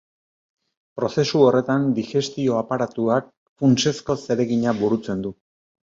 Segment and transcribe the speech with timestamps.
[0.99, 3.31] Prozesu horretan digestio aparatuak
[3.63, 5.33] funtsezko zeregina burutzen du.